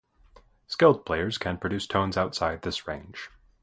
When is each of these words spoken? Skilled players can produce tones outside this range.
Skilled 0.65 1.05
players 1.05 1.37
can 1.37 1.59
produce 1.59 1.85
tones 1.85 2.17
outside 2.17 2.63
this 2.63 2.87
range. 2.87 3.29